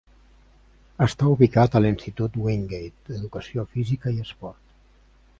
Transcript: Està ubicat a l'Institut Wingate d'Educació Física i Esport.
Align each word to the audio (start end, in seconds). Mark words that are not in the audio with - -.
Està 1.05 1.27
ubicat 1.33 1.75
a 1.75 1.81
l'Institut 1.85 2.39
Wingate 2.45 3.09
d'Educació 3.11 3.65
Física 3.75 4.15
i 4.15 4.19
Esport. 4.25 4.73